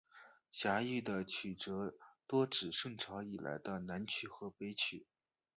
[0.49, 1.93] 狭义的曲则
[2.25, 5.05] 多指宋朝以来的南曲和北曲。